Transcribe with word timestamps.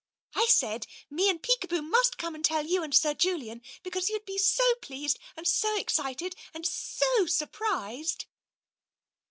"I 0.33 0.47
said, 0.47 0.87
* 0.99 1.09
Me 1.11 1.29
and 1.29 1.39
Peekaboo 1.43 1.83
must 1.87 2.17
come 2.17 2.33
and 2.33 2.43
tell 2.43 2.65
you 2.65 2.81
and 2.81 2.91
Sir 2.91 3.13
Julian, 3.13 3.61
because 3.83 4.09
you*d 4.09 4.23
be 4.25 4.37
so 4.39 4.63
pleased 4.81 5.19
and 5.37 5.47
so 5.47 5.75
excited, 5.77 6.35
and 6.55 6.65
so 6.65 7.27
surprised 7.27 8.25